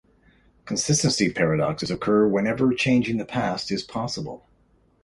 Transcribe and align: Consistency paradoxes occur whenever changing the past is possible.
Consistency 0.65 1.31
paradoxes 1.31 1.91
occur 1.91 2.27
whenever 2.27 2.73
changing 2.73 3.17
the 3.17 3.23
past 3.25 3.69
is 3.69 3.83
possible. 3.83 4.47